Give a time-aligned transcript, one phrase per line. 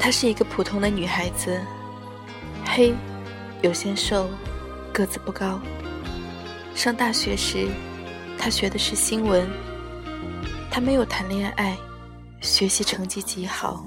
[0.00, 1.60] 她是一个普通的女孩子，
[2.64, 2.94] 黑，
[3.60, 4.30] 有些瘦，
[4.94, 5.60] 个子不高。
[6.74, 7.68] 上大学时，
[8.38, 9.46] 她学的是新闻。
[10.70, 11.76] 她没有谈恋爱，
[12.40, 13.84] 学习成绩极好。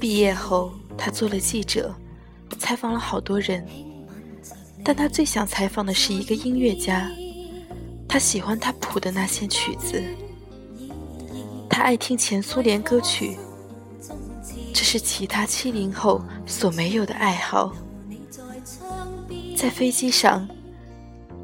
[0.00, 1.94] 毕业后，她做了记者，
[2.58, 3.64] 采访了好多人。
[4.82, 7.08] 但她最想采访的是一个音乐家，
[8.08, 10.02] 她喜欢他谱的那些曲子。
[11.68, 13.36] 她爱听前苏联歌曲。
[14.80, 17.70] 这是其他七零后所没有的爱好。
[19.54, 20.48] 在飞机上，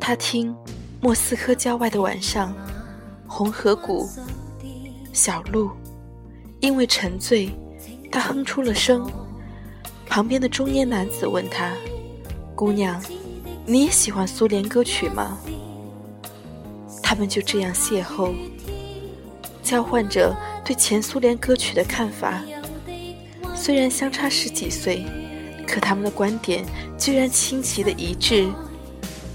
[0.00, 0.54] 他听
[1.02, 2.50] 《莫斯科郊外的晚上》，
[3.28, 4.08] 红河谷，
[5.12, 5.70] 小路。
[6.60, 7.50] 因为沉醉，
[8.10, 9.06] 他哼出了声。
[10.06, 11.74] 旁边的中年男子问他
[12.56, 12.98] ：“姑娘，
[13.66, 15.36] 你也喜欢苏联歌曲吗？”
[17.04, 18.32] 他们就这样邂逅，
[19.62, 22.42] 交换着对前苏联歌曲的看法。
[23.66, 25.04] 虽然相差十几岁，
[25.66, 26.64] 可他们的观点
[26.96, 28.48] 居然清奇的一致。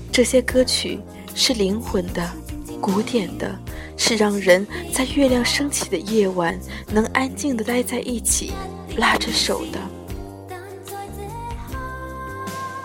[0.10, 1.02] 这些歌曲
[1.36, 2.32] 是灵魂的、
[2.80, 3.54] 古典的，
[3.98, 6.58] 是让人在月亮升起的夜晚
[6.90, 8.54] 能安静的待在一起，
[8.96, 9.80] 拉着手的。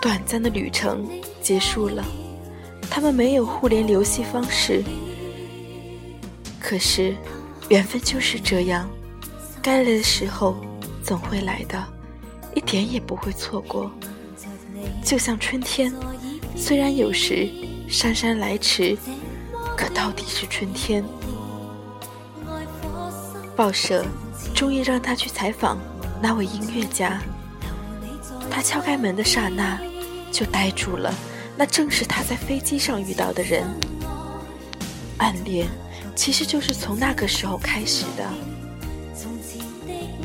[0.01, 1.07] 短暂的旅程
[1.41, 2.03] 结束了，
[2.89, 4.83] 他们没有互联联系方式，
[6.59, 7.15] 可是
[7.69, 8.89] 缘分就是这样，
[9.61, 10.53] 该来的时候。
[11.07, 11.81] 总会来的，
[12.53, 13.89] 一点也不会错过。
[15.01, 15.89] 就像春天，
[16.53, 17.49] 虽然有时
[17.87, 18.97] 姗姗来迟，
[19.77, 21.01] 可到底是春天。
[23.55, 24.03] 报社
[24.53, 25.79] 终于让他去采访
[26.21, 27.21] 那位音乐家。
[28.51, 29.79] 他敲开门的刹那，
[30.29, 31.13] 就呆住了。
[31.55, 33.65] 那正是他在飞机上遇到的人。
[35.19, 35.69] 暗恋，
[36.17, 38.56] 其实就是从那个时候开始的。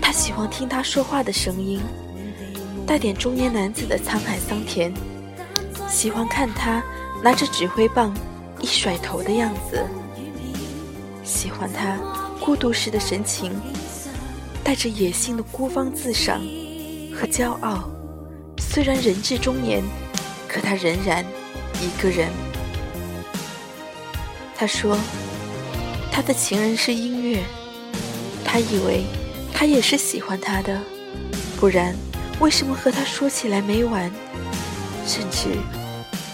[0.02, 1.80] 他喜欢听他说话的声音，
[2.86, 4.92] 带点中年男子的沧海桑田；
[5.88, 6.82] 喜欢看他
[7.22, 8.12] 拿着指挥棒
[8.60, 9.78] 一甩头的样子；
[11.24, 11.96] 喜欢他
[12.40, 13.52] 孤独时的神情，
[14.62, 16.40] 带着野性的孤芳自赏
[17.14, 17.88] 和骄傲。
[18.58, 19.82] 虽然人至中年，
[20.48, 21.24] 可他仍然
[21.80, 22.28] 一个人。
[24.56, 24.98] 他说，
[26.10, 27.42] 他的情人是音乐。
[28.44, 29.04] 他以为。
[29.62, 30.76] 他也是喜欢他的，
[31.56, 31.94] 不然
[32.40, 34.10] 为什么和他说起来没完？
[35.06, 35.50] 甚至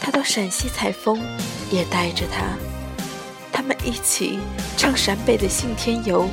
[0.00, 1.22] 他到陕西采风
[1.71, 2.56] 也带着他，
[3.53, 4.38] 他们一起
[4.78, 6.27] 唱陕北的信天游，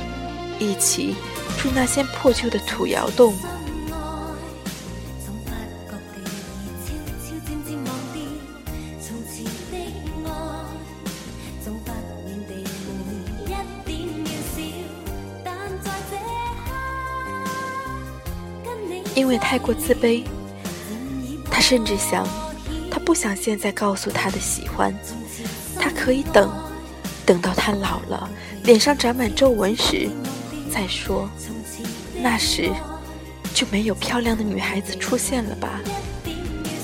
[0.58, 1.14] 一起
[1.58, 3.34] 住那些破旧的土窑洞。
[19.16, 20.22] 因为太过自卑，
[21.50, 22.28] 他甚至想，
[22.90, 24.94] 他不想现在告诉他的喜欢，
[25.80, 26.50] 他可以等，
[27.24, 28.28] 等到他老了，
[28.62, 30.10] 脸上长满皱纹时
[30.70, 31.28] 再说。
[32.20, 32.70] 那时
[33.54, 35.80] 就没有漂亮的女孩子出现了吧？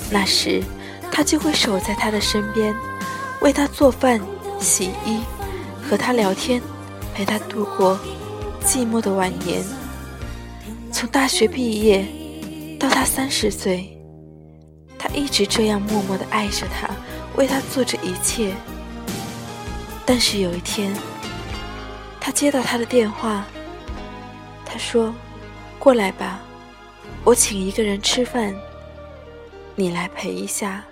[0.09, 0.63] 那时
[1.11, 2.73] 他就会守在他的身边，
[3.41, 4.19] 为他做饭、
[4.59, 5.19] 洗衣，
[5.87, 6.59] 和他聊天，
[7.13, 7.99] 陪他度过
[8.65, 9.63] 寂寞的晚年。
[10.91, 12.22] 从大学毕业。
[12.83, 13.97] 到他三十岁，
[14.99, 16.93] 他一直这样默默的爱着他，
[17.37, 18.53] 为他做着一切。
[20.05, 20.93] 但是有一天，
[22.19, 23.45] 他接到他的电话，
[24.65, 25.15] 他说
[25.79, 26.41] ：“过来吧，
[27.23, 28.53] 我请一个人吃饭，
[29.75, 30.83] 你来陪一下。”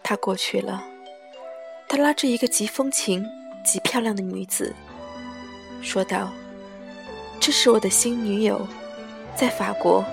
[0.00, 0.84] 他过去了。
[1.92, 3.28] 他拉着一个极风情、
[3.64, 4.72] 极漂亮的女子，
[5.82, 6.30] 说道
[7.40, 8.64] ：“这是我的新女友，
[9.34, 10.04] 在法国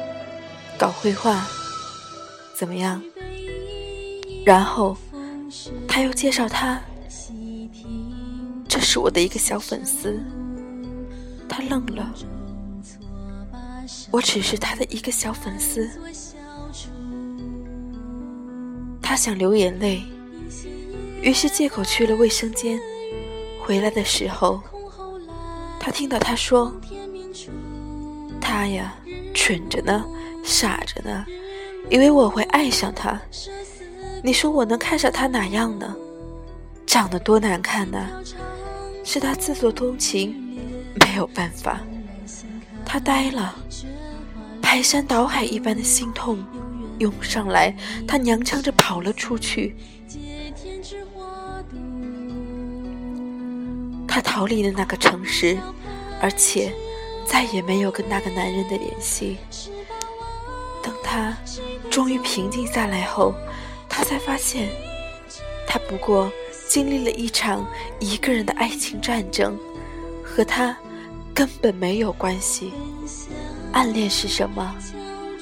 [0.75, 1.45] 搞绘画，
[2.55, 2.99] 怎么样？”
[4.43, 4.97] 然后
[5.87, 6.81] 他又介绍他
[8.67, 10.19] ：“这是我的一个小粉丝。”
[11.47, 12.11] 他愣了
[14.09, 15.87] ：“我只是他的一个小粉丝。”
[18.99, 20.01] 他想流眼泪。
[21.27, 22.79] 于是借口去了卫生间，
[23.59, 24.61] 回来的时候，
[25.77, 26.73] 他听到他说
[28.39, 28.95] ：“他呀，
[29.33, 30.05] 蠢着呢，
[30.41, 31.25] 傻着呢，
[31.89, 33.19] 以为我会爱上他。
[34.23, 35.93] 你说我能看上他哪样呢？
[36.85, 38.07] 长得多难看呢？
[39.03, 40.33] 是他自作多情，
[41.01, 41.81] 没有办法。”
[42.87, 43.53] 他呆了，
[44.61, 46.41] 排山倒海一般的心痛
[46.99, 47.75] 涌上来，
[48.07, 49.75] 他踉跄着跑了出去。
[54.07, 55.57] 她逃离了那个城市，
[56.21, 56.73] 而且
[57.25, 59.37] 再也没有跟那个男人的联系。
[60.81, 61.35] 等她
[61.89, 63.33] 终于平静下来后，
[63.89, 64.69] 她才发现，
[65.67, 66.31] 她不过
[66.67, 67.65] 经历了一场
[67.99, 69.57] 一个人的爱情战争，
[70.23, 70.75] 和他
[71.33, 72.73] 根本没有关系。
[73.73, 74.75] 暗恋是什么？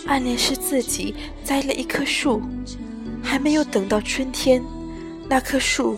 [0.07, 2.41] 暗恋是自己栽了一棵树，
[3.23, 4.63] 还没有等到春天，
[5.27, 5.97] 那棵树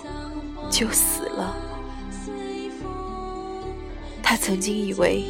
[0.69, 1.55] 就死了。
[4.29, 5.24] 他曾经以为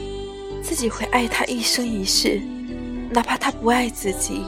[0.60, 2.42] 自己会爱他一生一世，
[3.12, 4.42] 哪怕他不爱自己，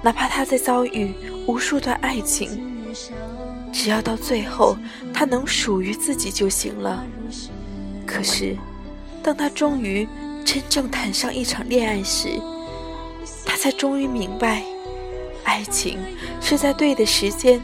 [0.00, 1.12] 哪怕他在遭遇
[1.46, 2.48] 无数段爱情，
[3.70, 4.74] 只要到最后
[5.12, 7.04] 他能属于自己就行了。
[8.06, 8.56] 可是，
[9.22, 10.08] 当他终于
[10.46, 12.40] 真正谈上一场恋爱时，
[13.44, 14.62] 他才终于明白，
[15.44, 15.98] 爱情
[16.40, 17.60] 是在对的时间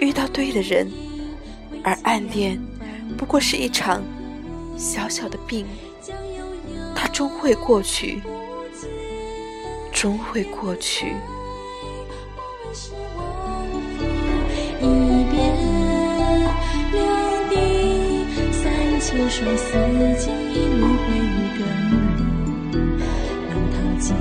[0.00, 0.90] 遇到对的人，
[1.84, 2.60] 而暗恋
[3.16, 4.02] 不过是一场
[4.78, 5.66] 小小的病，
[6.94, 8.22] 它终会过去，
[9.92, 11.16] 终会过去。
[14.80, 14.84] 一
[15.30, 15.36] 别
[16.92, 17.04] 两
[17.50, 18.62] 地，三
[19.00, 19.72] 秋双四
[20.16, 20.30] 季，
[20.78, 21.60] 轮回无根，
[23.48, 24.14] 让它记。